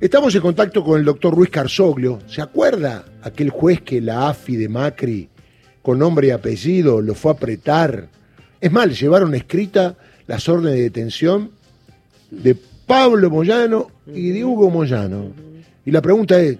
Estamos 0.00 0.34
en 0.34 0.40
contacto 0.40 0.82
con 0.82 0.98
el 0.98 1.04
doctor 1.04 1.34
Ruiz 1.34 1.50
Carzoglio. 1.50 2.20
¿Se 2.26 2.40
acuerda 2.40 3.04
aquel 3.20 3.50
juez 3.50 3.82
que 3.82 4.00
la 4.00 4.30
AFI 4.30 4.56
de 4.56 4.66
Macri, 4.66 5.28
con 5.82 5.98
nombre 5.98 6.28
y 6.28 6.30
apellido, 6.30 7.02
lo 7.02 7.14
fue 7.14 7.32
a 7.32 7.34
apretar? 7.34 8.08
Es 8.62 8.72
le 8.72 8.94
llevaron 8.94 9.34
escrita 9.34 9.98
las 10.26 10.48
órdenes 10.48 10.76
de 10.76 10.82
detención 10.84 11.50
de 12.30 12.56
Pablo 12.86 13.28
Moyano 13.28 13.90
y 14.06 14.30
de 14.30 14.42
Hugo 14.42 14.70
Moyano. 14.70 15.32
Y 15.84 15.90
la 15.90 16.00
pregunta 16.00 16.40
es, 16.40 16.56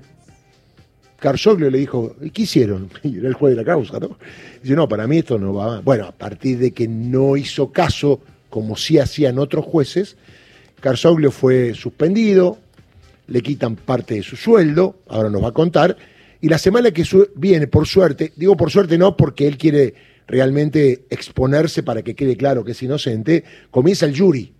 Carzoglio 1.18 1.70
le 1.70 1.78
dijo, 1.78 2.16
¿y 2.20 2.28
qué 2.28 2.42
hicieron? 2.42 2.90
Y 3.02 3.20
era 3.20 3.28
el 3.28 3.34
juez 3.34 3.56
de 3.56 3.62
la 3.62 3.64
causa, 3.64 3.98
¿no? 3.98 4.18
Dice, 4.62 4.76
no, 4.76 4.86
para 4.86 5.06
mí 5.06 5.16
esto 5.16 5.38
no 5.38 5.54
va. 5.54 5.80
Bueno, 5.80 6.04
a 6.04 6.12
partir 6.12 6.58
de 6.58 6.72
que 6.72 6.86
no 6.86 7.38
hizo 7.38 7.72
caso, 7.72 8.20
como 8.50 8.76
sí 8.76 8.98
hacían 8.98 9.38
otros 9.38 9.64
jueces, 9.64 10.18
Carzoglio 10.80 11.30
fue 11.30 11.72
suspendido, 11.72 12.58
le 13.30 13.40
quitan 13.40 13.76
parte 13.76 14.16
de 14.16 14.22
su 14.22 14.36
sueldo, 14.36 15.02
ahora 15.08 15.30
nos 15.30 15.42
va 15.42 15.48
a 15.48 15.52
contar, 15.52 15.96
y 16.40 16.48
la 16.48 16.58
semana 16.58 16.90
que 16.90 17.04
viene, 17.36 17.66
por 17.66 17.86
suerte, 17.86 18.32
digo 18.36 18.56
por 18.56 18.70
suerte 18.70 18.98
no 18.98 19.16
porque 19.16 19.46
él 19.46 19.56
quiere 19.56 19.94
realmente 20.26 21.06
exponerse 21.10 21.82
para 21.82 22.02
que 22.02 22.14
quede 22.14 22.36
claro 22.36 22.64
que 22.64 22.72
es 22.72 22.82
inocente, 22.82 23.44
comienza 23.70 24.04
el 24.06 24.18
jury, 24.18 24.52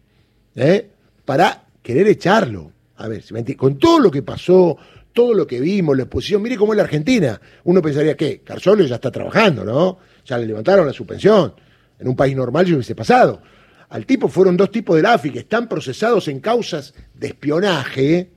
¿eh? 0.55 0.89
para 1.25 1.67
querer 1.83 2.07
echarlo. 2.09 2.73
A 2.97 3.09
ver, 3.09 3.25
con 3.57 3.79
todo 3.79 3.99
lo 3.99 4.11
que 4.11 4.23
pasó, 4.23 4.77
todo 5.13 5.35
lo 5.35 5.47
que 5.47 5.59
vimos, 5.59 5.97
la 5.97 6.05
exposición, 6.05 6.43
mire 6.43 6.57
cómo 6.57 6.73
es 6.73 6.77
la 6.77 6.85
Argentina. 6.85 7.41
Uno 7.65 7.81
pensaría 7.81 8.17
que 8.17 8.41
Carzoglio 8.41 8.87
ya 8.87 8.97
está 8.97 9.11
trabajando, 9.11 9.65
¿no? 9.65 9.99
Ya 10.27 10.39
le 10.39 10.47
levantaron 10.47 10.87
la 10.87 10.93
suspensión. 10.93 11.55
En 11.99 12.09
un 12.09 12.15
país 12.15 12.37
normal 12.37 12.67
yo 12.67 12.77
hubiese 12.77 12.95
pasado. 12.95 13.41
Al 13.89 14.07
tipo 14.07 14.29
fueron 14.29 14.57
dos 14.57 14.71
tipos 14.71 14.97
de 14.97 15.03
la 15.03 15.15
AFI 15.15 15.31
que 15.31 15.39
están 15.41 15.69
procesados 15.69 16.29
en 16.29 16.41
causas 16.41 16.95
de 17.15 17.29
espionaje, 17.29 18.31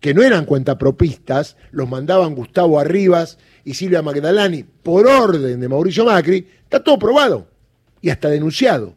que 0.00 0.14
no 0.14 0.22
eran 0.22 0.46
cuentapropistas, 0.46 1.56
los 1.70 1.88
mandaban 1.88 2.34
Gustavo 2.34 2.80
Arribas 2.80 3.38
y 3.64 3.74
Silvia 3.74 4.02
Magdalani 4.02 4.64
por 4.64 5.06
orden 5.06 5.60
de 5.60 5.68
Mauricio 5.68 6.04
Macri, 6.04 6.46
está 6.62 6.82
todo 6.82 6.98
probado 6.98 7.46
y 8.00 8.10
hasta 8.10 8.28
denunciado. 8.28 8.96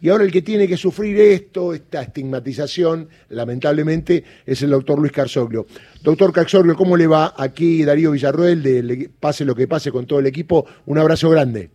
Y 0.00 0.08
ahora 0.08 0.24
el 0.24 0.32
que 0.32 0.42
tiene 0.42 0.66
que 0.66 0.76
sufrir 0.76 1.16
esto, 1.20 1.72
esta 1.72 2.02
estigmatización, 2.02 3.08
lamentablemente, 3.28 4.24
es 4.44 4.60
el 4.62 4.70
doctor 4.70 4.98
Luis 4.98 5.12
Carzoglio. 5.12 5.64
Doctor 6.02 6.32
Carzoglio, 6.32 6.74
¿cómo 6.74 6.96
le 6.96 7.06
va? 7.06 7.34
Aquí 7.36 7.84
Darío 7.84 8.10
Villarroel, 8.10 8.64
de 8.64 9.10
Pase 9.20 9.44
lo 9.44 9.54
que 9.54 9.68
pase 9.68 9.92
con 9.92 10.06
todo 10.06 10.18
el 10.18 10.26
equipo. 10.26 10.66
Un 10.86 10.98
abrazo 10.98 11.30
grande. 11.30 11.70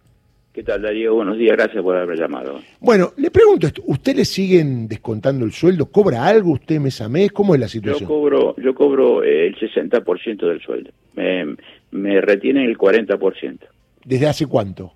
¿Qué 0.57 0.63
tal, 0.63 0.81
Darío? 0.81 1.13
Buenos 1.13 1.37
días, 1.37 1.55
gracias 1.55 1.83
por 1.83 1.95
haberme 1.95 2.15
llamado. 2.15 2.59
Bueno, 2.79 3.13
le 3.17 3.29
pregunto 3.29 3.67
esto, 3.67 3.83
¿usted 3.85 4.15
le 4.15 4.25
siguen 4.25 4.87
descontando 4.87 5.45
el 5.45 5.51
sueldo? 5.51 5.85
¿Cobra 5.91 6.25
algo 6.25 6.53
usted 6.53 6.79
mes 6.79 6.99
a 6.99 7.07
mes? 7.07 7.31
¿Cómo 7.31 7.53
es 7.53 7.61
la 7.61 7.67
situación? 7.67 8.09
Yo 8.09 8.15
cobro, 8.15 8.55
yo 8.57 8.73
cobro 8.73 9.23
eh, 9.23 9.45
el 9.45 9.55
60% 9.55 10.47
del 10.47 10.59
sueldo. 10.59 10.89
Me, 11.13 11.55
me 11.91 12.19
retienen 12.21 12.63
el 12.63 12.75
40%. 12.75 13.59
¿Desde 14.03 14.25
hace 14.25 14.47
cuánto? 14.47 14.93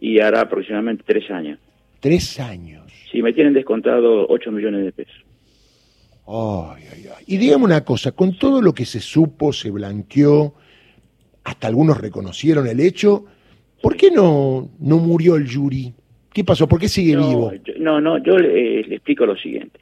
Y 0.00 0.18
hará 0.20 0.40
aproximadamente 0.40 1.04
tres 1.06 1.30
años. 1.30 1.58
¿Tres 2.00 2.40
años? 2.40 2.90
Sí, 3.12 3.20
me 3.20 3.34
tienen 3.34 3.52
descontado 3.52 4.26
8 4.30 4.50
millones 4.50 4.82
de 4.82 4.92
pesos. 4.92 5.26
Ay, 6.26 6.84
ay, 6.90 7.04
ay. 7.14 7.24
Y 7.26 7.36
dígame 7.36 7.66
una 7.66 7.84
cosa, 7.84 8.12
con 8.12 8.38
todo 8.38 8.62
lo 8.62 8.72
que 8.72 8.86
se 8.86 9.00
supo, 9.00 9.52
se 9.52 9.70
blanqueó, 9.70 10.54
hasta 11.44 11.66
algunos 11.66 12.00
reconocieron 12.00 12.66
el 12.66 12.80
hecho 12.80 13.26
¿Por 13.86 13.96
qué 13.96 14.10
no, 14.10 14.68
no 14.80 14.98
murió 14.98 15.36
el 15.36 15.46
Yuri? 15.46 15.94
¿Qué 16.32 16.42
pasó? 16.42 16.66
¿Por 16.66 16.80
qué 16.80 16.88
sigue 16.88 17.16
vivo? 17.16 17.52
no, 17.78 18.00
no, 18.00 18.18
yo 18.18 18.36
le, 18.36 18.80
explico 18.80 19.24
lo 19.24 19.36
siguiente. 19.36 19.78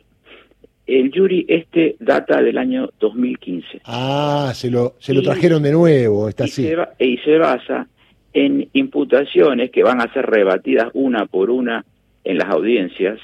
El 0.86 1.10
Yuri 1.10 1.47
este 1.48 1.97
data 2.00 2.42
del 2.42 2.58
año 2.58 2.91
2015. 3.00 3.80
Ah, 3.86 4.52
se 4.55 4.70
lo, 4.70 4.97
se 4.98 5.14
lo 5.14 5.22
trajeron 5.22 5.62
de 5.62 5.72
nuevo, 5.72 6.28
está 6.28 6.44
así. 6.44 6.70
y 6.98 7.16
se 7.16 7.38
basa 7.38 7.88
en 8.34 8.69
imputaciones 8.75 9.70
que 9.70 9.82
van 9.82 10.02
a 10.02 10.12
ser 10.12 10.27
rebatidas 10.27 10.91
una 10.93 11.25
por 11.25 11.48
una 11.48 11.87
en 12.25 12.37
las 12.37 12.50
audiencias. 12.50 13.19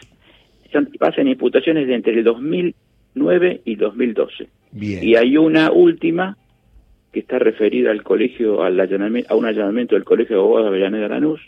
En 0.72 1.28
imputaciones 1.28 1.88
de 1.88 1.94
entre 1.94 2.14
el 2.14 2.24
2009 2.24 3.60
y 3.66 3.74
2012. 3.74 4.48
Bien. 4.72 5.06
Y 5.06 5.14
hay 5.14 5.36
una 5.36 5.72
última 5.72 6.38
que 7.12 7.20
está 7.20 7.38
referida 7.38 7.90
al 7.90 8.02
colegio, 8.02 8.62
al 8.62 8.78
allanamiento, 8.78 9.32
a 9.32 9.36
un 9.36 9.46
allanamiento 9.46 9.94
del 9.94 10.04
colegio 10.04 10.36
de 10.36 10.42
abogados 10.42 10.70
de 10.70 10.76
Avellaneda 10.76 11.08
Lanús, 11.08 11.40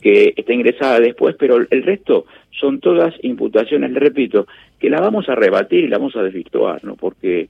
que 0.00 0.32
está 0.36 0.54
ingresada 0.54 1.00
después, 1.00 1.36
pero 1.38 1.56
el 1.56 1.82
resto 1.82 2.24
son 2.50 2.80
todas 2.80 3.14
imputaciones, 3.22 3.90
le 3.90 4.00
repito, 4.00 4.46
que 4.78 4.88
la 4.88 5.00
vamos 5.00 5.28
a 5.28 5.34
rebatir 5.34 5.84
y 5.84 5.88
la 5.88 5.98
vamos 5.98 6.16
a 6.16 6.22
desvirtuar, 6.22 6.82
¿no? 6.84 6.96
Porque 6.96 7.48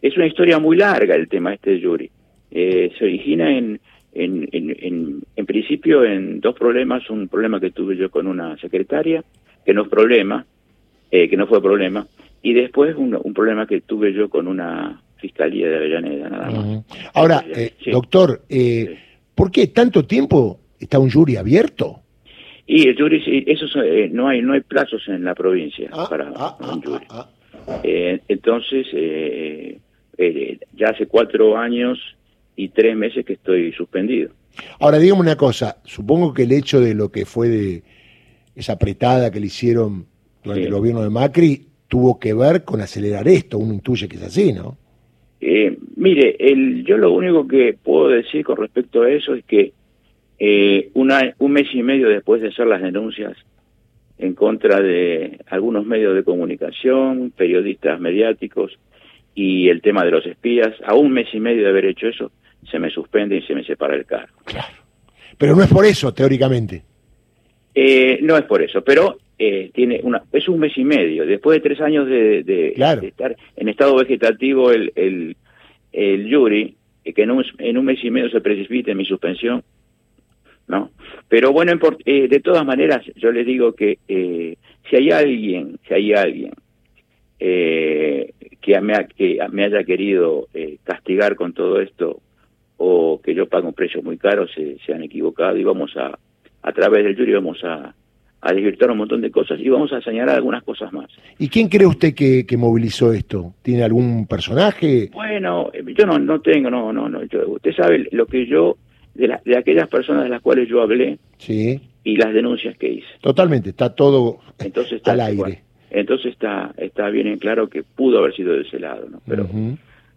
es 0.00 0.16
una 0.16 0.26
historia 0.26 0.58
muy 0.58 0.76
larga 0.76 1.14
el 1.14 1.28
tema 1.28 1.54
este 1.54 1.70
de 1.70 1.80
Yuri. 1.80 2.10
Eh, 2.50 2.90
se 2.98 3.04
origina 3.04 3.56
en, 3.56 3.80
en, 4.12 4.48
en, 4.52 5.22
en, 5.36 5.46
principio 5.46 6.04
en 6.04 6.40
dos 6.40 6.54
problemas, 6.54 7.08
un 7.08 7.28
problema 7.28 7.60
que 7.60 7.70
tuve 7.70 7.96
yo 7.96 8.10
con 8.10 8.26
una 8.26 8.56
secretaria, 8.58 9.22
que 9.64 9.72
no 9.72 9.82
es 9.82 9.88
problema, 9.88 10.44
eh, 11.10 11.28
que 11.28 11.36
no 11.36 11.46
fue 11.46 11.62
problema, 11.62 12.06
y 12.42 12.54
después 12.54 12.96
un, 12.96 13.18
un 13.22 13.32
problema 13.32 13.66
que 13.66 13.80
tuve 13.80 14.12
yo 14.12 14.28
con 14.28 14.48
una 14.48 15.00
Fiscalía 15.22 15.68
de 15.68 15.76
Avellaneda, 15.76 16.28
nada 16.28 16.50
más. 16.50 16.84
Ahora, 17.14 17.44
eh, 17.54 17.74
doctor, 17.92 18.42
eh, 18.48 18.98
¿por 19.36 19.52
qué 19.52 19.68
tanto 19.68 20.04
tiempo 20.04 20.58
está 20.80 20.98
un 20.98 21.10
jury 21.10 21.36
abierto? 21.36 22.00
Y 22.66 22.88
el 22.88 22.96
jury, 22.96 23.44
eso 23.46 23.66
eh, 23.80 24.10
no 24.12 24.28
hay 24.28 24.42
no 24.42 24.52
hay 24.52 24.62
plazos 24.62 25.02
en 25.06 25.22
la 25.22 25.34
provincia 25.34 25.88
ah, 25.92 26.06
para 26.10 26.32
ah, 26.34 26.56
un 26.58 26.82
jury. 26.82 27.06
Ah, 27.08 27.30
entonces, 28.26 28.86
ya 30.74 30.88
hace 30.88 31.06
cuatro 31.06 31.56
años 31.56 31.98
y 32.56 32.68
tres 32.70 32.96
meses 32.96 33.24
que 33.24 33.34
estoy 33.34 33.72
suspendido. 33.72 34.30
Ahora, 34.80 34.98
dígame 34.98 35.20
una 35.20 35.36
cosa, 35.36 35.76
supongo 35.84 36.34
que 36.34 36.42
el 36.42 36.52
hecho 36.52 36.80
de 36.80 36.94
lo 36.94 37.10
que 37.12 37.24
fue 37.24 37.48
de 37.48 37.82
esa 38.56 38.72
apretada 38.72 39.30
que 39.30 39.38
le 39.38 39.46
hicieron 39.46 40.06
durante 40.42 40.66
el 40.66 40.72
gobierno 40.72 41.02
de 41.02 41.10
Macri 41.10 41.68
tuvo 41.86 42.18
que 42.18 42.34
ver 42.34 42.64
con 42.64 42.80
acelerar 42.80 43.28
esto, 43.28 43.58
uno 43.58 43.74
intuye 43.74 44.08
que 44.08 44.16
es 44.16 44.22
así, 44.22 44.52
¿no? 44.52 44.78
Eh, 45.44 45.76
mire, 45.96 46.36
el, 46.38 46.84
yo 46.84 46.96
lo 46.96 47.10
único 47.10 47.48
que 47.48 47.74
puedo 47.74 48.08
decir 48.08 48.44
con 48.44 48.56
respecto 48.58 49.02
a 49.02 49.10
eso 49.10 49.34
es 49.34 49.44
que 49.44 49.72
eh, 50.38 50.90
una, 50.94 51.34
un 51.38 51.52
mes 51.52 51.66
y 51.74 51.82
medio 51.82 52.08
después 52.08 52.40
de 52.40 52.48
hacer 52.48 52.68
las 52.68 52.80
denuncias 52.80 53.36
en 54.18 54.34
contra 54.34 54.80
de 54.80 55.40
algunos 55.48 55.84
medios 55.84 56.14
de 56.14 56.22
comunicación, 56.22 57.32
periodistas 57.36 57.98
mediáticos 57.98 58.78
y 59.34 59.68
el 59.68 59.82
tema 59.82 60.04
de 60.04 60.12
los 60.12 60.24
espías, 60.26 60.76
a 60.86 60.94
un 60.94 61.10
mes 61.10 61.26
y 61.32 61.40
medio 61.40 61.64
de 61.64 61.70
haber 61.70 61.86
hecho 61.86 62.06
eso, 62.06 62.30
se 62.70 62.78
me 62.78 62.90
suspende 62.90 63.36
y 63.36 63.42
se 63.42 63.56
me 63.56 63.64
separa 63.64 63.96
el 63.96 64.06
cargo. 64.06 64.36
Claro. 64.44 64.76
Pero 65.36 65.56
no 65.56 65.64
es 65.64 65.68
por 65.68 65.84
eso, 65.84 66.14
teóricamente. 66.14 66.84
Eh, 67.74 68.20
no 68.22 68.36
es 68.36 68.44
por 68.44 68.62
eso, 68.62 68.84
pero 68.84 69.18
eh, 69.44 69.72
tiene 69.74 69.98
una 70.04 70.22
es 70.32 70.48
un 70.48 70.60
mes 70.60 70.78
y 70.78 70.84
medio. 70.84 71.26
Después 71.26 71.56
de 71.56 71.68
tres 71.68 71.80
años 71.80 72.06
de, 72.06 72.74
estar 73.02 73.36
en 73.56 73.68
estado 73.68 73.96
vegetativo 73.96 74.70
el, 74.70 74.92
el, 74.94 75.36
el 75.90 76.32
jury, 76.32 76.76
eh, 77.04 77.12
que 77.12 77.24
en 77.24 77.32
un, 77.32 77.44
en 77.58 77.76
un 77.76 77.84
mes 77.84 77.98
y 78.04 78.10
medio 78.12 78.30
se 78.30 78.40
precipite 78.40 78.94
mi 78.94 79.04
suspensión, 79.04 79.64
¿no? 80.68 80.92
Pero 81.26 81.50
bueno, 81.50 81.72
eh, 82.04 82.28
de 82.28 82.38
todas 82.38 82.64
maneras, 82.64 83.04
yo 83.16 83.32
les 83.32 83.44
digo 83.44 83.72
que 83.72 83.98
si 84.88 84.96
hay 84.96 85.10
alguien, 85.10 85.76
si 85.88 85.94
hay 85.94 86.12
alguien 86.12 86.52
que, 87.36 88.80
me, 88.80 89.08
que 89.08 89.40
me 89.50 89.64
haya 89.64 89.82
querido 89.82 90.46
castigar 90.84 91.34
con 91.34 91.52
todo 91.52 91.80
esto 91.80 92.20
o 92.76 93.20
que 93.20 93.34
yo 93.34 93.48
pague 93.48 93.66
un 93.66 93.74
precio 93.74 94.02
muy 94.02 94.18
caro, 94.18 94.46
se, 94.46 94.78
se 94.86 94.94
han 94.94 95.02
equivocado 95.02 95.56
y 95.56 95.64
vamos 95.64 95.96
a, 95.96 96.16
a 96.62 96.72
través 96.72 97.02
del 97.02 97.16
jury 97.16 97.32
vamos 97.32 97.58
a, 97.64 97.92
a 98.42 98.52
desvirtuar 98.52 98.90
un 98.90 98.98
montón 98.98 99.20
de 99.20 99.30
cosas 99.30 99.58
y 99.60 99.68
vamos 99.68 99.92
a 99.92 100.00
señalar 100.00 100.34
algunas 100.36 100.64
cosas 100.64 100.92
más. 100.92 101.08
¿Y 101.38 101.48
quién 101.48 101.68
cree 101.68 101.86
usted 101.86 102.12
que, 102.12 102.44
movilizó 102.56 103.12
esto? 103.12 103.54
¿Tiene 103.62 103.84
algún 103.84 104.26
personaje? 104.26 105.10
Bueno, 105.12 105.70
yo 105.96 106.06
no, 106.06 106.18
no 106.18 106.40
tengo, 106.40 106.68
no, 106.68 106.92
no, 106.92 107.08
no. 107.08 107.20
usted 107.20 107.72
sabe 107.74 108.08
lo 108.10 108.26
que 108.26 108.46
yo, 108.46 108.76
de, 109.14 109.28
la, 109.28 109.40
de 109.44 109.56
aquellas 109.56 109.88
personas 109.88 110.24
de 110.24 110.28
las 110.28 110.42
cuales 110.42 110.68
yo 110.68 110.82
hablé 110.82 111.18
sí. 111.38 111.80
y 112.02 112.16
las 112.16 112.34
denuncias 112.34 112.76
que 112.76 112.88
hice. 112.94 113.06
Totalmente, 113.20 113.70
está 113.70 113.94
todo 113.94 114.40
entonces 114.58 114.94
está, 114.94 115.12
al 115.12 115.20
aire. 115.20 115.62
entonces 115.90 116.32
está, 116.32 116.74
está 116.76 117.10
bien 117.10 117.28
en 117.28 117.38
claro 117.38 117.68
que 117.68 117.84
pudo 117.84 118.18
haber 118.18 118.34
sido 118.34 118.54
de 118.54 118.62
ese 118.62 118.80
lado, 118.80 119.08
¿no? 119.08 119.20
Pero 119.24 119.48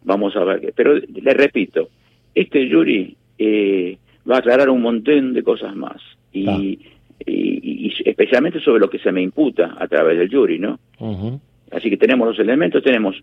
vamos 0.04 0.36
a 0.36 0.44
ver. 0.44 0.62
qué. 0.62 0.74
Pero 0.76 0.96
le 0.96 1.34
repito, 1.36 1.90
este 2.34 2.68
jury 2.72 3.16
eh, 3.38 4.00
va 4.30 4.38
a 4.38 4.40
aclarar 4.40 4.72
un 4.72 4.82
montón 4.82 5.34
de 5.34 5.44
cosas 5.44 5.76
más. 5.76 6.02
Y 6.34 6.80
y, 7.20 7.94
especialmente 8.04 8.60
sobre 8.60 8.80
lo 8.80 8.90
que 8.90 9.00
se 9.00 9.12
me 9.12 9.22
imputa 9.22 9.76
a 9.80 9.88
través 9.88 10.18
del 10.18 10.30
jury, 10.30 10.60
¿no? 10.60 10.80
Así 11.72 11.90
que 11.90 11.98
tenemos 11.98 12.28
los 12.28 12.40
elementos, 12.40 12.84
tenemos 12.84 13.16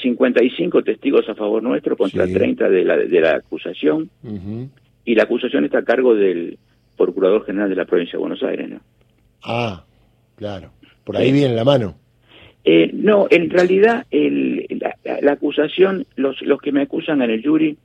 55 0.00 0.82
testigos 0.82 1.28
a 1.28 1.34
favor 1.34 1.62
nuestro 1.62 1.96
contra 1.96 2.26
30 2.26 2.68
de 2.68 2.84
la, 2.84 2.96
de 2.96 3.20
la 3.20 3.36
acusación 3.36 4.10
y 5.04 5.14
la 5.14 5.24
acusación 5.24 5.64
está 5.64 5.78
a 5.78 5.84
cargo 5.84 6.14
del 6.14 6.58
Procurador 6.96 7.44
General 7.44 7.68
de 7.68 7.76
la 7.76 7.84
Provincia 7.84 8.12
de 8.12 8.18
Buenos 8.18 8.42
Aires, 8.42 8.68
¿no? 8.70 8.80
Ah, 9.42 9.84
claro. 10.36 10.70
Por 11.04 11.16
ahí 11.16 11.32
viene 11.32 11.54
la 11.54 11.64
mano. 11.64 11.96
Eh, 12.64 12.90
no, 12.92 13.26
en 13.28 13.50
realidad 13.50 14.06
el, 14.10 14.66
la, 15.04 15.32
acusación, 15.32 16.06
los, 16.14 16.40
los 16.42 16.60
que 16.60 16.70
me 16.70 16.82
acusan 16.82 17.20
en 17.22 17.30
el 17.30 17.42
jury 17.44 17.76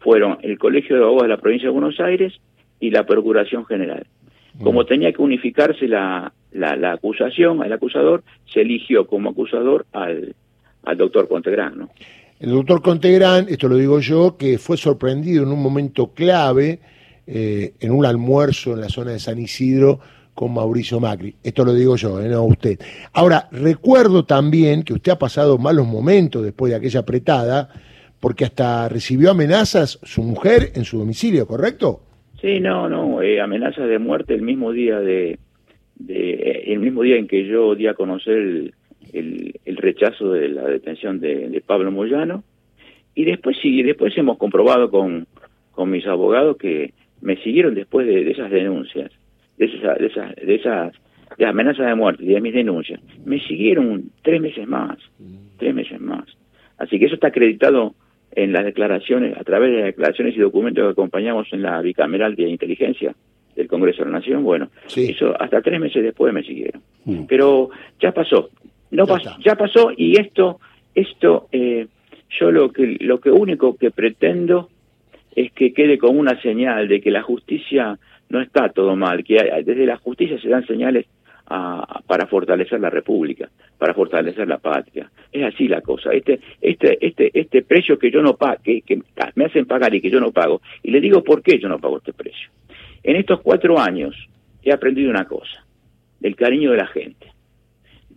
fueron 0.00 0.38
el 0.42 0.58
Colegio 0.58 0.96
de 0.96 1.02
Abogados 1.02 1.22
de 1.22 1.28
la 1.28 1.40
Provincia 1.40 1.68
de 1.68 1.72
Buenos 1.72 1.98
Aires 1.98 2.34
y 2.78 2.90
la 2.90 3.06
Procuración 3.06 3.64
General. 3.64 4.06
Como 4.62 4.84
tenía 4.84 5.12
que 5.12 5.22
unificarse 5.22 5.86
la, 5.86 6.32
la, 6.52 6.92
acusación, 6.92 7.62
el 7.64 7.72
acusador, 7.72 8.24
se 8.52 8.62
eligió 8.62 9.06
como 9.06 9.30
acusador 9.30 9.86
al, 9.92 10.34
al 10.84 10.96
doctor 10.96 11.28
Contegrán. 11.28 11.78
¿no? 11.78 11.90
El 12.40 12.50
doctor 12.50 12.82
Contegrán, 12.82 13.46
esto 13.48 13.68
lo 13.68 13.76
digo 13.76 14.00
yo, 14.00 14.36
que 14.36 14.58
fue 14.58 14.76
sorprendido 14.76 15.42
en 15.42 15.50
un 15.50 15.62
momento 15.62 16.12
clave, 16.14 16.78
eh, 17.26 17.74
en 17.80 17.92
un 17.92 18.06
almuerzo 18.06 18.72
en 18.72 18.80
la 18.80 18.88
zona 18.88 19.12
de 19.12 19.18
San 19.18 19.38
Isidro, 19.38 20.00
con 20.34 20.54
Mauricio 20.54 21.00
Macri. 21.00 21.34
Esto 21.42 21.64
lo 21.64 21.74
digo 21.74 21.96
yo, 21.96 22.22
eh, 22.22 22.28
no 22.28 22.44
usted. 22.44 22.78
Ahora, 23.12 23.48
recuerdo 23.50 24.24
también 24.24 24.84
que 24.84 24.92
usted 24.92 25.12
ha 25.12 25.18
pasado 25.18 25.58
malos 25.58 25.86
momentos 25.86 26.44
después 26.44 26.70
de 26.70 26.76
aquella 26.76 27.00
apretada, 27.00 27.70
porque 28.20 28.44
hasta 28.44 28.88
recibió 28.88 29.32
amenazas 29.32 29.98
su 30.04 30.22
mujer 30.22 30.70
en 30.76 30.84
su 30.84 30.98
domicilio, 30.98 31.44
¿correcto? 31.44 32.02
Sí, 32.40 32.60
no, 32.60 32.88
no, 32.88 33.20
eh, 33.20 33.40
amenazas 33.40 33.88
de 33.88 33.98
muerte 33.98 34.34
el 34.34 34.42
mismo 34.42 34.72
día 34.72 35.00
de, 35.00 35.38
eh, 36.08 36.62
el 36.66 36.78
mismo 36.78 37.02
día 37.02 37.16
en 37.16 37.26
que 37.26 37.44
yo 37.44 37.74
di 37.74 37.88
a 37.88 37.94
conocer 37.94 38.36
el, 38.36 38.74
el, 39.64 39.76
rechazo 39.76 40.32
de 40.32 40.48
la 40.48 40.64
detención 40.68 41.18
de, 41.18 41.62
Pablo 41.66 41.90
Moyano 41.90 42.44
y 43.14 43.24
después 43.24 43.56
sí, 43.60 43.82
después 43.82 44.16
hemos 44.16 44.38
comprobado 44.38 44.90
con, 44.90 45.26
con 45.72 45.90
mis 45.90 46.06
abogados 46.06 46.56
que 46.56 46.92
me 47.20 47.36
siguieron 47.42 47.74
después 47.74 48.06
de, 48.06 48.30
esas 48.30 48.50
denuncias, 48.50 49.10
de 49.56 49.66
esas, 49.66 49.98
de 49.98 50.06
esas, 50.06 50.36
de 50.36 50.54
esas 50.54 50.92
de 51.36 51.46
amenazas 51.46 51.86
de 51.86 51.94
muerte 51.94 52.24
de 52.24 52.40
mis 52.40 52.54
denuncias, 52.54 53.00
me 53.24 53.40
siguieron 53.40 54.10
tres 54.22 54.40
meses 54.40 54.66
más, 54.66 54.96
tres 55.58 55.74
meses 55.74 56.00
más. 56.00 56.24
Así 56.78 56.98
que 56.98 57.06
eso 57.06 57.14
está 57.14 57.28
acreditado 57.28 57.94
en 58.38 58.52
las 58.52 58.64
declaraciones, 58.64 59.36
a 59.36 59.42
través 59.42 59.72
de 59.72 59.76
las 59.78 59.86
declaraciones 59.86 60.36
y 60.36 60.38
documentos 60.38 60.84
que 60.84 60.90
acompañamos 60.92 61.48
en 61.52 61.62
la 61.62 61.82
bicameral 61.82 62.36
de 62.36 62.48
inteligencia 62.48 63.12
del 63.56 63.66
Congreso 63.66 64.04
de 64.04 64.12
la 64.12 64.18
Nación, 64.18 64.44
bueno, 64.44 64.70
eso 64.94 65.34
hasta 65.40 65.60
tres 65.60 65.80
meses 65.80 66.04
después 66.04 66.32
me 66.32 66.44
siguieron. 66.44 66.80
Mm. 67.04 67.24
Pero 67.26 67.70
ya 68.00 68.12
pasó, 68.12 68.50
no 68.92 69.06
ya, 69.06 69.12
pasó, 69.12 69.36
ya 69.44 69.54
pasó 69.56 69.90
y 69.96 70.20
esto, 70.20 70.60
esto, 70.94 71.48
eh, 71.50 71.88
yo 72.38 72.52
lo 72.52 72.72
que, 72.72 72.96
lo 73.00 73.18
que 73.18 73.32
único 73.32 73.76
que 73.76 73.90
pretendo 73.90 74.68
es 75.34 75.50
que 75.50 75.72
quede 75.72 75.98
como 75.98 76.20
una 76.20 76.40
señal 76.40 76.86
de 76.86 77.00
que 77.00 77.10
la 77.10 77.22
justicia 77.22 77.98
no 78.28 78.40
está 78.40 78.68
todo 78.68 78.94
mal, 78.94 79.24
que 79.24 79.34
desde 79.64 79.84
la 79.84 79.96
justicia 79.96 80.40
se 80.40 80.48
dan 80.48 80.64
señales 80.64 81.06
para 82.06 82.26
fortalecer 82.26 82.80
la 82.80 82.90
república, 82.90 83.48
para 83.78 83.94
fortalecer 83.94 84.46
la 84.46 84.58
patria. 84.58 85.10
Es 85.32 85.44
así 85.44 85.66
la 85.66 85.80
cosa. 85.80 86.10
Este, 86.12 86.40
este, 86.60 86.98
este, 87.06 87.30
este 87.32 87.62
precio 87.62 87.98
que 87.98 88.10
yo 88.10 88.22
no 88.22 88.36
pago, 88.36 88.56
que, 88.62 88.82
que 88.82 89.00
me 89.34 89.46
hacen 89.46 89.66
pagar 89.66 89.94
y 89.94 90.00
que 90.00 90.10
yo 90.10 90.20
no 90.20 90.30
pago, 90.30 90.60
y 90.82 90.90
le 90.90 91.00
digo 91.00 91.24
por 91.24 91.42
qué 91.42 91.58
yo 91.58 91.68
no 91.68 91.78
pago 91.78 91.98
este 91.98 92.12
precio. 92.12 92.50
En 93.02 93.16
estos 93.16 93.40
cuatro 93.40 93.78
años 93.78 94.14
he 94.62 94.72
aprendido 94.72 95.10
una 95.10 95.24
cosa, 95.24 95.64
del 96.20 96.36
cariño 96.36 96.72
de 96.72 96.76
la 96.76 96.86
gente, 96.88 97.32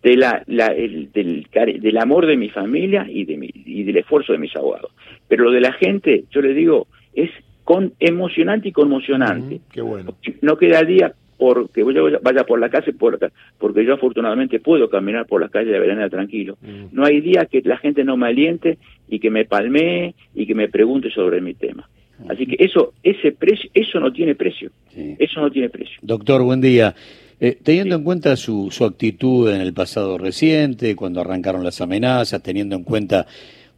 de 0.01 0.17
la, 0.17 0.43
del, 0.45 1.11
del, 1.51 1.97
amor 1.97 2.25
de 2.25 2.35
mi 2.35 2.49
familia 2.49 3.05
y, 3.07 3.23
de 3.25 3.51
y 3.53 3.83
del 3.83 3.97
esfuerzo 3.97 4.33
de 4.33 4.39
mis 4.39 4.55
abogados. 4.55 4.91
Pero 5.27 5.45
lo 5.45 5.51
de 5.51 5.61
la 5.61 5.73
gente, 5.73 6.25
yo 6.31 6.41
le 6.41 6.53
digo, 6.53 6.87
es 7.13 7.29
con, 7.63 7.93
emocionante 7.99 8.69
y 8.69 8.71
conmocionante. 8.71 9.61
qué 9.71 9.81
bueno. 9.81 10.15
No 10.41 10.57
queda 10.57 10.83
día 10.83 11.13
porque 11.41 11.81
yo 11.91 12.19
vaya 12.21 12.43
por 12.43 12.59
la 12.59 12.69
calle, 12.69 12.93
porque 12.93 13.83
yo 13.83 13.95
afortunadamente 13.95 14.59
puedo 14.59 14.87
caminar 14.91 15.25
por 15.25 15.41
la 15.41 15.49
calle 15.49 15.71
de 15.71 15.77
Avellaneda 15.77 16.07
tranquilo. 16.07 16.55
No 16.91 17.03
hay 17.03 17.19
día 17.19 17.47
que 17.47 17.63
la 17.63 17.77
gente 17.77 18.03
no 18.03 18.15
me 18.15 18.27
aliente 18.27 18.77
y 19.09 19.17
que 19.17 19.31
me 19.31 19.45
palmee 19.45 20.13
y 20.35 20.45
que 20.45 20.53
me 20.53 20.69
pregunte 20.69 21.09
sobre 21.09 21.41
mi 21.41 21.55
tema. 21.55 21.89
Así 22.29 22.45
que 22.45 22.63
eso, 22.63 22.93
ese 23.01 23.31
precio, 23.31 23.71
eso 23.73 23.99
no 23.99 24.13
tiene 24.13 24.35
precio. 24.35 24.69
Eso 25.17 25.41
no 25.41 25.49
tiene 25.49 25.71
precio. 25.71 25.97
Doctor, 26.03 26.43
buen 26.43 26.61
día. 26.61 26.93
Eh, 27.39 27.57
teniendo 27.63 27.95
en 27.95 28.03
cuenta 28.03 28.35
su, 28.35 28.69
su 28.69 28.85
actitud 28.85 29.51
en 29.51 29.61
el 29.61 29.73
pasado 29.73 30.19
reciente, 30.19 30.95
cuando 30.95 31.21
arrancaron 31.21 31.63
las 31.63 31.81
amenazas, 31.81 32.43
teniendo 32.43 32.75
en 32.75 32.83
cuenta 32.83 33.25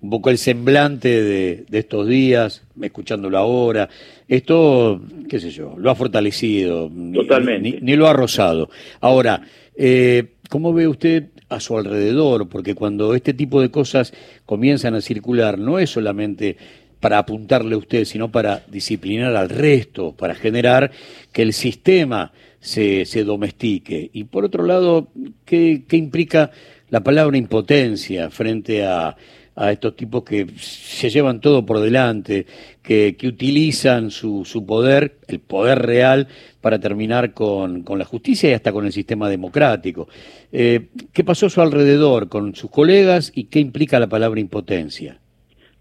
un 0.03 0.09
poco 0.09 0.29
el 0.29 0.37
semblante 0.37 1.23
de, 1.23 1.63
de, 1.69 1.79
estos 1.79 2.05
días, 2.05 2.61
escuchándolo 2.79 3.37
ahora. 3.37 3.87
Esto, 4.27 5.01
qué 5.29 5.39
sé 5.39 5.49
yo, 5.49 5.75
lo 5.77 5.89
ha 5.89 5.95
fortalecido. 5.95 6.91
Totalmente. 7.13 7.79
Ni, 7.81 7.95
lo 7.95 8.07
ha 8.07 8.13
rozado. 8.13 8.69
Ahora, 8.99 9.41
eh, 9.77 10.33
¿cómo 10.49 10.73
ve 10.73 10.89
usted 10.89 11.29
a 11.47 11.61
su 11.61 11.77
alrededor? 11.77 12.49
Porque 12.49 12.75
cuando 12.75 13.15
este 13.15 13.33
tipo 13.33 13.61
de 13.61 13.71
cosas 13.71 14.13
comienzan 14.45 14.93
a 14.93 14.99
circular, 14.99 15.57
no 15.57 15.79
es 15.79 15.91
solamente 15.91 16.57
para 16.99 17.19
apuntarle 17.19 17.75
a 17.75 17.77
usted, 17.77 18.03
sino 18.03 18.29
para 18.29 18.61
disciplinar 18.67 19.33
al 19.37 19.47
resto, 19.47 20.11
para 20.11 20.35
generar 20.35 20.91
que 21.31 21.43
el 21.43 21.53
sistema 21.53 22.33
se, 22.59 23.05
se 23.05 23.23
domestique. 23.23 24.09
Y 24.11 24.25
por 24.25 24.43
otro 24.43 24.65
lado, 24.65 25.07
¿qué, 25.45 25.83
¿qué, 25.87 25.95
implica 25.95 26.51
la 26.89 27.01
palabra 27.01 27.37
impotencia 27.37 28.29
frente 28.29 28.85
a, 28.85 29.15
a, 29.55 29.71
estos 29.71 29.95
tipos 29.95 30.23
que 30.23 30.47
se 30.57 31.09
llevan 31.09 31.41
todo 31.41 31.65
por 31.65 31.79
delante, 31.79 32.45
que, 32.81 33.15
que 33.17 33.27
utilizan 33.27 34.11
su, 34.11 34.45
su, 34.45 34.65
poder, 34.65 35.15
el 35.27 35.39
poder 35.39 35.79
real, 35.79 36.27
para 36.61 36.79
terminar 36.79 37.33
con, 37.33 37.83
con, 37.83 37.99
la 37.99 38.05
justicia 38.05 38.49
y 38.49 38.53
hasta 38.53 38.71
con 38.71 38.85
el 38.85 38.91
sistema 38.91 39.29
democrático? 39.29 40.07
Eh, 40.51 40.87
¿Qué 41.11 41.23
pasó 41.23 41.47
a 41.47 41.49
su 41.49 41.61
alrededor 41.61 42.29
con 42.29 42.55
sus 42.55 42.71
colegas 42.71 43.31
y 43.35 43.45
qué 43.45 43.59
implica 43.59 43.99
la 43.99 44.07
palabra 44.07 44.39
impotencia? 44.39 45.19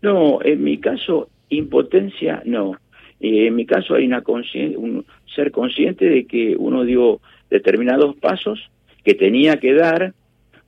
No, 0.00 0.42
en 0.42 0.62
mi 0.62 0.78
caso, 0.78 1.28
impotencia 1.48 2.42
no. 2.44 2.72
Eh, 3.20 3.46
en 3.46 3.54
mi 3.54 3.64
caso 3.66 3.94
hay 3.94 4.06
una 4.06 4.22
un 4.26 5.04
ser 5.34 5.52
consciente 5.52 6.06
de 6.06 6.26
que 6.26 6.56
uno 6.58 6.84
dio 6.84 7.20
determinados 7.48 8.16
pasos 8.16 8.70
que 9.04 9.14
tenía 9.14 9.58
que 9.58 9.74
dar, 9.74 10.14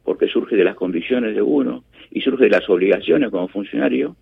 porque 0.05 0.29
surge 0.29 0.57
de 0.57 0.65
las 0.65 0.77
convicciones 0.77 1.35
de 1.35 1.43
uno 1.43 1.83
y 2.15 2.23
surge 2.23 2.45
de 2.45 2.51
las 2.51 2.69
obligaciones 2.71 3.31
como 3.31 3.49
funcionario. 3.49 4.17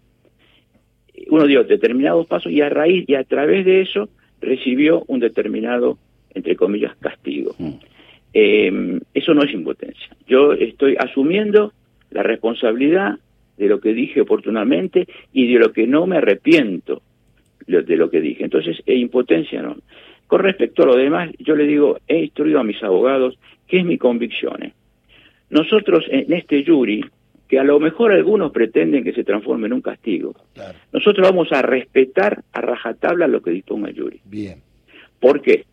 Uno 1.29 1.47
dio 1.47 1.63
determinados 1.63 2.27
pasos 2.27 2.51
y 2.51 2.61
a 2.61 2.69
raíz 2.69 3.05
y 3.07 3.15
a 3.15 3.23
través 3.23 3.65
de 3.65 3.83
eso 3.83 4.09
recibió 4.41 5.05
un 5.07 5.21
determinado, 5.21 5.99
entre 6.35 6.57
comillas, 6.57 6.97
castigo. 6.97 7.55
Mm. 7.59 7.73
Eh, 8.35 9.01
eso 9.15 9.35
no 9.35 9.45
es 9.45 9.53
impotencia. 9.53 10.09
Yo 10.27 10.55
estoy 10.55 10.97
asumiendo 10.99 11.73
la 12.11 12.23
responsabilidad 12.23 13.19
de 13.59 13.69
lo 13.69 13.79
que 13.81 13.93
dije 13.93 14.23
oportunamente 14.23 15.07
y 15.33 15.53
de 15.53 15.61
lo 15.61 15.73
que 15.73 15.87
no 15.87 16.07
me 16.07 16.17
arrepiento 16.17 17.03
de 17.67 17.97
lo 17.97 18.11
que 18.11 18.21
dije. 18.21 18.43
Entonces, 18.43 18.83
e 18.87 18.97
impotencia 18.97 19.63
no. 19.63 19.77
Con 20.27 20.41
respecto 20.41 20.83
a 20.83 20.87
lo 20.87 20.97
demás, 20.97 21.31
yo 21.39 21.55
le 21.55 21.67
digo, 21.67 21.99
he 22.09 22.21
instruido 22.21 22.59
a 22.59 22.65
mis 22.65 22.83
abogados 22.83 23.39
qué 23.69 23.81
es 23.81 23.85
mi 23.85 23.99
convicción. 23.99 24.63
¿eh? 24.63 24.73
Nosotros 25.51 26.07
en 26.09 26.33
este 26.33 26.65
jury, 26.65 27.05
que 27.53 27.59
a 27.59 27.65
lo 27.65 27.79
mejor 27.79 28.13
algunos 28.13 28.51
pretenden 28.51 29.05
que 29.05 29.13
se 29.13 29.25
transforme 29.25 29.67
en 29.67 29.75
un 29.75 29.83
castigo, 29.83 30.35
nosotros 30.91 31.29
vamos 31.29 31.53
a 31.53 31.61
respetar 31.61 32.43
a 32.51 32.63
rajatabla 32.63 33.27
lo 33.27 33.43
que 33.43 33.51
disponga 33.51 33.91
el 33.91 34.01
jury. 34.01 34.21
Bien. 34.25 34.63
¿Por 35.21 35.43
qué? 35.43 35.67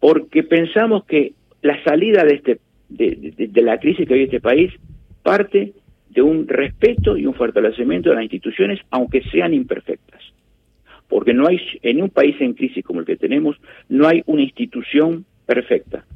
Porque 0.00 0.44
pensamos 0.44 1.04
que 1.04 1.34
la 1.60 1.84
salida 1.84 2.24
de, 2.24 2.36
este, 2.36 2.58
de, 2.88 3.34
de 3.36 3.60
la 3.60 3.78
crisis 3.78 4.08
que 4.08 4.14
vive 4.14 4.24
este 4.24 4.40
país 4.40 4.72
parte 5.22 5.74
de 6.08 6.22
un 6.22 6.48
respeto 6.48 7.18
y 7.18 7.26
un 7.26 7.34
fortalecimiento 7.34 8.08
de 8.08 8.14
las 8.14 8.24
instituciones, 8.24 8.80
aunque 8.88 9.24
sean 9.24 9.52
imperfectas. 9.52 10.22
Porque 11.06 11.34
no 11.34 11.48
hay, 11.48 11.60
en 11.82 12.00
un 12.00 12.08
país 12.08 12.34
en 12.40 12.54
crisis 12.54 12.82
como 12.82 13.00
el 13.00 13.04
que 13.04 13.16
tenemos, 13.16 13.58
no 13.90 14.08
hay 14.08 14.22
una 14.24 14.40
institución 14.40 15.26
perfecta. 15.44 16.06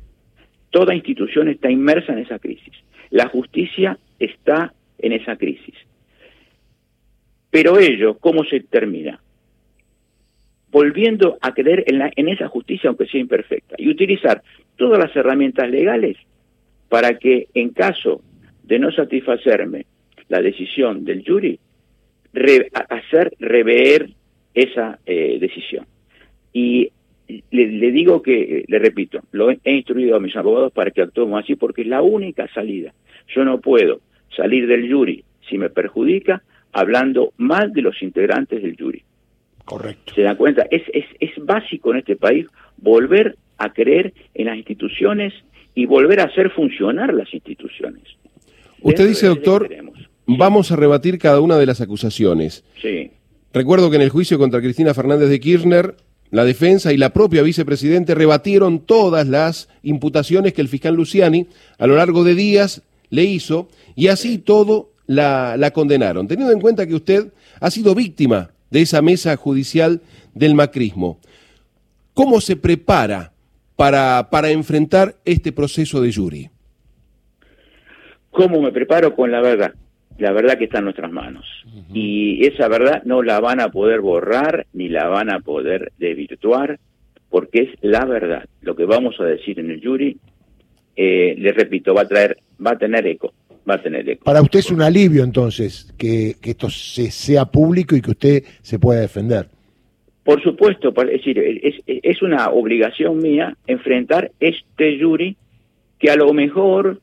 Toda 0.70 0.94
institución 0.94 1.48
está 1.48 1.70
inmersa 1.70 2.14
en 2.14 2.20
esa 2.20 2.38
crisis. 2.38 2.72
La 3.10 3.28
justicia 3.28 3.98
está 4.20 4.72
en 4.98 5.12
esa 5.12 5.36
crisis. 5.36 5.74
Pero 7.50 7.80
ello, 7.80 8.16
¿cómo 8.18 8.44
se 8.44 8.60
termina? 8.60 9.20
Volviendo 10.70 11.36
a 11.40 11.52
creer 11.52 11.84
en, 11.88 12.00
en 12.14 12.28
esa 12.28 12.46
justicia, 12.46 12.88
aunque 12.88 13.06
sea 13.06 13.20
imperfecta, 13.20 13.74
y 13.76 13.88
utilizar 13.88 14.42
todas 14.76 15.00
las 15.00 15.14
herramientas 15.16 15.68
legales 15.68 16.16
para 16.88 17.18
que 17.18 17.48
en 17.54 17.70
caso 17.70 18.22
de 18.62 18.78
no 18.78 18.92
satisfacerme 18.92 19.86
la 20.28 20.40
decisión 20.40 21.04
del 21.04 21.24
jury, 21.26 21.58
hacer 22.88 23.32
rever 23.38 24.10
esa 24.54 24.98
eh, 25.06 25.38
decisión. 25.40 25.86
Y 26.52 26.92
le, 27.50 27.92
digo 27.92 28.22
que, 28.22 28.64
le 28.66 28.78
repito, 28.78 29.20
lo 29.32 29.50
he, 29.50 29.58
instruido 29.64 30.16
a 30.16 30.20
mis 30.20 30.36
abogados 30.36 30.72
para 30.72 30.90
que 30.90 31.02
actuemos 31.02 31.42
así 31.42 31.56
porque 31.56 31.82
es 31.82 31.88
la 31.88 32.02
única 32.02 32.48
salida. 32.54 32.92
Yo 33.34 33.44
no 33.44 33.60
puedo 33.60 34.00
salir 34.36 34.66
del 34.66 34.90
jury 34.90 35.24
si 35.48 35.58
me 35.58 35.70
perjudica 35.70 36.42
hablando 36.72 37.32
mal 37.36 37.72
de 37.72 37.82
los 37.82 38.00
integrantes 38.02 38.62
del 38.62 38.76
jury. 38.76 39.02
Correcto. 39.64 40.14
¿Se 40.14 40.22
dan 40.22 40.36
cuenta? 40.36 40.66
Es, 40.70 40.82
es, 40.92 41.04
es 41.18 41.30
básico 41.44 41.92
en 41.92 41.98
este 41.98 42.16
país 42.16 42.46
volver 42.76 43.36
a 43.58 43.72
creer 43.72 44.14
en 44.34 44.46
las 44.46 44.56
instituciones 44.56 45.34
y 45.74 45.86
volver 45.86 46.20
a 46.20 46.24
hacer 46.24 46.50
funcionar 46.50 47.14
las 47.14 47.32
instituciones. 47.32 48.02
Usted 48.82 49.06
dice, 49.06 49.26
doctor, 49.26 49.68
vamos 50.26 50.72
a 50.72 50.76
rebatir 50.76 51.18
cada 51.18 51.40
una 51.40 51.56
de 51.58 51.66
las 51.66 51.80
acusaciones. 51.80 52.64
Sí. 52.80 53.10
Recuerdo 53.52 53.90
que 53.90 53.96
en 53.96 54.02
el 54.02 54.10
juicio 54.10 54.38
contra 54.38 54.60
Cristina 54.60 54.94
Fernández 54.94 55.28
de 55.28 55.40
Kirchner, 55.40 55.94
la 56.30 56.44
defensa 56.44 56.92
y 56.92 56.96
la 56.96 57.12
propia 57.12 57.42
vicepresidente 57.42 58.14
rebatieron 58.14 58.80
todas 58.80 59.28
las 59.28 59.68
imputaciones 59.82 60.52
que 60.52 60.62
el 60.62 60.68
fiscal 60.68 60.94
Luciani 60.94 61.48
a 61.78 61.86
lo 61.86 61.96
largo 61.96 62.24
de 62.24 62.34
días 62.34 62.82
le 63.10 63.24
hizo 63.24 63.68
y 63.94 64.08
así 64.08 64.38
todo 64.38 64.92
la, 65.06 65.56
la 65.56 65.70
condenaron. 65.72 66.26
Teniendo 66.26 66.52
en 66.52 66.60
cuenta 66.60 66.86
que 66.86 66.94
usted 66.94 67.32
ha 67.60 67.70
sido 67.70 67.94
víctima 67.94 68.50
de 68.70 68.82
esa 68.82 69.02
mesa 69.02 69.36
judicial 69.36 70.00
del 70.34 70.54
macrismo, 70.54 71.18
¿cómo 72.14 72.40
se 72.40 72.56
prepara 72.56 73.32
para, 73.76 74.28
para 74.30 74.50
enfrentar 74.50 75.16
este 75.24 75.52
proceso 75.52 76.00
de 76.00 76.12
jury? 76.12 76.50
¿Cómo 78.30 78.62
me 78.62 78.72
preparo 78.72 79.14
con 79.14 79.30
la 79.30 79.40
verdad? 79.40 79.74
La 80.18 80.32
verdad 80.32 80.58
que 80.58 80.64
está 80.64 80.78
en 80.78 80.84
nuestras 80.84 81.10
manos. 81.10 81.46
Y 81.94 82.46
esa 82.46 82.68
verdad 82.68 83.02
no 83.04 83.22
la 83.22 83.40
van 83.40 83.60
a 83.60 83.70
poder 83.70 84.00
borrar 84.00 84.66
ni 84.72 84.88
la 84.88 85.08
van 85.08 85.30
a 85.30 85.40
poder 85.40 85.92
desvirtuar, 85.98 86.78
porque 87.30 87.62
es 87.62 87.68
la 87.80 88.04
verdad. 88.04 88.44
Lo 88.60 88.76
que 88.76 88.84
vamos 88.84 89.18
a 89.18 89.24
decir 89.24 89.58
en 89.58 89.70
el 89.70 89.82
jury, 89.82 90.18
eh, 90.94 91.34
les 91.38 91.54
repito, 91.54 91.94
va 91.94 92.02
a 92.02 92.08
traer, 92.08 92.36
va 92.64 92.72
a 92.72 92.78
tener 92.78 93.06
eco. 93.06 93.32
Va 93.68 93.74
a 93.74 93.82
tener 93.82 94.08
eco. 94.08 94.24
Para 94.24 94.42
usted 94.42 94.60
es 94.60 94.70
un 94.70 94.82
alivio 94.82 95.22
entonces 95.22 95.92
que, 95.98 96.34
que 96.40 96.50
esto 96.50 96.70
se, 96.70 97.10
sea 97.10 97.44
público 97.44 97.94
y 97.94 98.00
que 98.00 98.10
usted 98.10 98.44
se 98.62 98.78
pueda 98.78 99.00
defender. 99.00 99.48
Por 100.24 100.42
supuesto, 100.42 100.92
es 100.96 101.10
decir, 101.10 101.38
es, 101.38 101.74
es 101.86 102.22
una 102.22 102.50
obligación 102.50 103.18
mía 103.18 103.56
enfrentar 103.66 104.30
este 104.38 104.98
jury 105.00 105.36
que 105.98 106.10
a 106.10 106.16
lo 106.16 106.32
mejor 106.32 107.00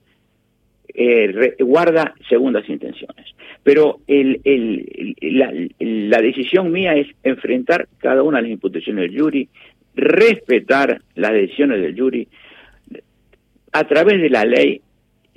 eh, 0.94 1.56
guarda 1.60 2.14
segundas 2.28 2.68
intenciones. 2.70 3.28
Pero 3.64 4.00
el, 4.08 4.42
el, 4.44 5.16
la, 5.22 5.54
la, 5.80 6.22
decisión 6.22 6.72
mía 6.72 6.96
es 6.96 7.08
enfrentar 7.24 7.88
cada 8.00 8.24
una 8.24 8.38
de 8.38 8.44
las 8.44 8.52
imputaciones 8.52 9.12
del 9.12 9.22
jury, 9.22 9.50
respetar 9.96 11.02
las 11.16 11.34
decisiones 11.34 11.82
del 11.82 12.00
jury, 12.00 12.28
a 13.74 13.84
través 13.88 14.22
de 14.22 14.30
la 14.30 14.46
ley, 14.46 14.82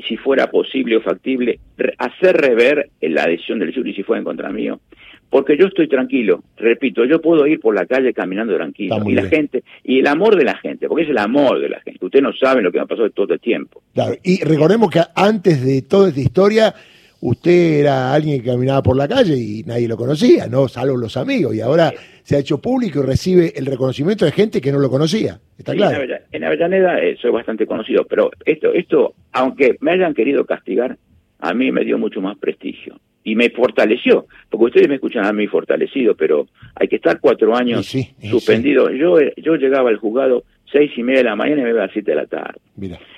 si 0.07 0.17
fuera 0.17 0.51
posible 0.51 0.97
o 0.97 1.01
factible, 1.01 1.59
hacer 1.99 2.37
rever 2.37 2.91
la 3.01 3.27
decisión 3.27 3.59
del 3.59 3.75
jury 3.75 3.95
si 3.95 4.03
fuera 4.03 4.19
en 4.19 4.25
contra 4.25 4.51
mío, 4.51 4.81
porque 5.29 5.57
yo 5.57 5.67
estoy 5.67 5.89
tranquilo, 5.89 6.43
repito, 6.57 7.05
yo 7.05 7.21
puedo 7.21 7.47
ir 7.47 7.61
por 7.61 7.75
la 7.75 7.87
calle 7.87 8.13
caminando 8.13 8.55
tranquilo, 8.57 8.97
y 9.07 9.13
la 9.13 9.25
gente, 9.25 9.63
y 9.85 10.01
el 10.01 10.07
amor 10.09 10.37
de 10.37 10.45
la 10.45 10.57
gente, 10.57 10.89
porque 10.89 11.05
es 11.05 11.11
el 11.11 11.19
amor 11.19 11.61
de 11.61 11.69
la 11.69 11.81
gente, 11.81 12.05
ustedes 12.05 12.23
no 12.23 12.33
saben 12.33 12.65
lo 12.65 12.73
que 12.73 12.79
me 12.79 12.83
ha 12.83 12.87
pasado 12.87 13.09
todo 13.11 13.33
el 13.33 13.41
tiempo. 13.41 13.83
Claro, 13.95 14.17
y 14.25 14.43
recordemos 14.43 14.91
que 14.91 15.01
antes 15.15 15.65
de 15.65 15.83
toda 15.83 16.09
esta 16.09 16.21
historia, 16.21 16.75
usted 17.21 17.81
era 17.81 18.13
alguien 18.13 18.41
que 18.41 18.51
caminaba 18.51 18.83
por 18.83 18.97
la 18.97 19.07
calle 19.07 19.37
y 19.37 19.63
nadie 19.65 19.89
lo 19.89 19.97
conocía, 19.97 20.47
¿no? 20.47 20.69
Salvo 20.69 20.97
los 20.97 21.17
amigos, 21.17 21.55
y 21.55 21.61
ahora 21.61 21.93
se 22.23 22.37
ha 22.37 22.39
hecho 22.39 22.61
público 22.61 23.01
y 23.01 23.07
recibe 23.07 23.53
el 23.57 23.67
reconocimiento 23.67 24.25
de 24.25 24.33
gente 24.33 24.61
que 24.61 24.73
no 24.73 24.79
lo 24.79 24.91
conocía, 24.91 25.39
está 25.59 25.75
claro. 25.75 26.03
En 26.33 26.45
Avellaneda 26.45 26.99
eh, 27.03 27.17
soy 27.21 27.31
bastante 27.31 27.67
conocido, 27.67 28.05
pero 28.09 28.31
esto, 28.45 28.73
esto, 28.73 29.15
aunque 29.33 29.77
me 29.81 29.93
hayan 29.93 30.15
querido 30.15 30.45
castigar, 30.45 30.97
a 31.39 31.55
mí 31.55 31.73
me 31.73 31.85
dio 31.85 31.99
mucho 31.99 32.21
más 32.21 32.39
prestigio 32.39 33.01
y 33.23 33.35
me 33.37 33.51
fortaleció, 33.51 34.27
porque 34.49 34.67
ustedes 34.67 34.89
me 34.89 34.95
escuchan 34.95 35.27
a 35.27 35.33
mí 35.33 35.47
fortalecido, 35.47 36.15
pero 36.15 36.49
hay 36.75 36.89
que 36.89 36.97
estar 36.97 37.21
cuatro 37.21 37.55
años 37.55 37.87
suspendido. 38.31 38.91
Yo, 38.91 39.19
yo 39.37 39.57
llegaba 39.57 39.91
al 39.91 39.99
juzgado 39.99 40.45
seis 40.71 40.91
y 40.97 41.03
media 41.03 41.21
de 41.21 41.25
la 41.25 41.37
mañana 41.37 41.61
y 41.61 41.65
me 41.65 41.71
iba 41.71 41.83
a 41.83 41.87
las 41.87 41.93
siete 41.93 42.13
de 42.13 42.17
la 42.17 42.27
tarde. 42.27 42.61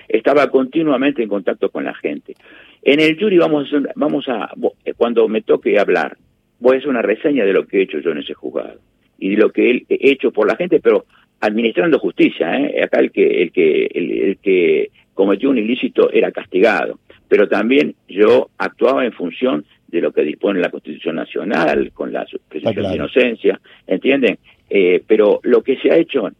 Estaba 0.08 0.48
continuamente 0.48 1.22
en 1.22 1.28
contacto 1.28 1.70
con 1.70 1.84
la 1.84 1.94
gente. 1.94 2.34
En 2.82 3.00
el 3.00 3.18
jury 3.18 3.38
vamos, 3.38 3.72
a, 3.72 3.92
vamos 3.94 4.28
a, 4.28 4.50
cuando 4.96 5.28
me 5.28 5.42
toque 5.42 5.78
hablar, 5.78 6.16
voy 6.58 6.76
a 6.76 6.78
hacer 6.78 6.90
una 6.90 7.02
reseña 7.02 7.44
de 7.44 7.52
lo 7.52 7.66
que 7.66 7.78
he 7.78 7.82
hecho 7.82 7.98
yo 8.00 8.10
en 8.10 8.18
ese 8.18 8.34
juzgado 8.34 8.78
y 9.18 9.30
de 9.30 9.36
lo 9.36 9.50
que 9.50 9.84
he 9.88 10.10
hecho 10.10 10.32
por 10.32 10.48
la 10.48 10.56
gente, 10.56 10.80
pero 10.80 11.06
administrando 11.40 11.98
justicia. 11.98 12.58
¿eh? 12.58 12.82
Acá 12.82 13.00
el 13.00 13.12
que, 13.12 13.42
el 13.42 13.52
que, 13.52 13.86
el 13.86 14.38
que 14.38 14.90
cometió 15.14 15.50
un 15.50 15.58
ilícito 15.58 16.10
era 16.10 16.32
castigado, 16.32 16.98
pero 17.28 17.48
también 17.48 17.94
yo 18.08 18.50
actuaba 18.58 19.04
en 19.04 19.12
función 19.12 19.64
de 19.88 20.00
lo 20.00 20.12
que 20.12 20.22
dispone 20.22 20.58
la 20.58 20.70
Constitución 20.70 21.16
Nacional, 21.16 21.92
con 21.92 22.12
la 22.12 22.26
presunción 22.48 22.88
de 22.88 22.94
inocencia, 22.94 23.60
¿entienden? 23.86 24.38
Eh, 24.70 25.02
pero 25.06 25.40
lo 25.42 25.62
que 25.62 25.76
se 25.76 25.90
ha 25.90 25.96
hecho 25.96 26.30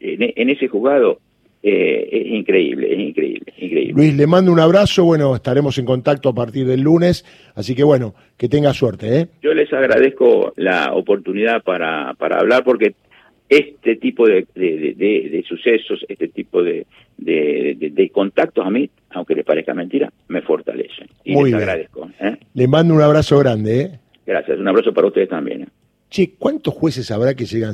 en, 0.00 0.50
ese 0.50 0.68
juzgado 0.68 1.20
eh, 1.62 2.08
es 2.12 2.26
increíble, 2.26 2.92
es 2.92 2.98
increíble, 2.98 3.52
increíble. 3.58 3.92
Luis, 3.94 4.14
le 4.14 4.26
mando 4.26 4.52
un 4.52 4.60
abrazo, 4.60 5.04
bueno, 5.04 5.34
estaremos 5.34 5.78
en 5.78 5.84
contacto 5.84 6.28
a 6.28 6.34
partir 6.34 6.66
del 6.66 6.80
lunes, 6.80 7.24
así 7.54 7.74
que 7.74 7.82
bueno, 7.82 8.14
que 8.36 8.48
tenga 8.48 8.72
suerte. 8.72 9.20
¿eh? 9.20 9.28
Yo 9.42 9.54
les 9.54 9.72
agradezco 9.72 10.52
la 10.56 10.92
oportunidad 10.94 11.62
para, 11.62 12.14
para 12.14 12.38
hablar 12.38 12.62
porque 12.64 12.94
este 13.48 13.96
tipo 13.96 14.26
de, 14.26 14.46
de, 14.54 15.44
sucesos, 15.46 16.04
este 16.08 16.28
tipo 16.28 16.62
de, 16.62 16.86
de, 17.16 18.10
contactos 18.12 18.66
a 18.66 18.70
mí, 18.70 18.90
aunque 19.10 19.34
les 19.34 19.44
parezca 19.44 19.74
mentira, 19.74 20.12
me 20.28 20.42
fortalecen. 20.42 21.08
Y 21.24 21.42
les 21.42 21.54
agradezco. 21.54 22.10
¿eh? 22.20 22.36
Le 22.54 22.68
mando 22.68 22.94
un 22.94 23.02
abrazo 23.02 23.38
grande. 23.38 23.80
¿eh? 23.80 23.98
Gracias, 24.26 24.58
un 24.58 24.66
abrazo 24.66 24.92
para 24.92 25.06
ustedes 25.06 25.28
también. 25.28 25.62
¿eh? 25.62 25.68
Che, 26.10 26.34
¿cuántos 26.38 26.74
jueces 26.74 27.10
habrá 27.10 27.34
que 27.34 27.44
llegan 27.44 27.64